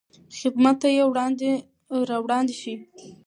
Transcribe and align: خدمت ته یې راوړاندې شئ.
خدمت 0.39 0.75
ته 0.81 0.87
یې 0.97 1.03
راوړاندې 2.09 2.55
شئ. 2.61 2.75